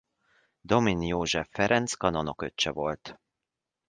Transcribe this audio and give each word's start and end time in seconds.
Domin 0.61 1.01
József 1.01 1.47
Ferenc 1.51 1.93
kanonok 1.93 2.41
öccse 2.41 2.69
volt. 2.71 3.19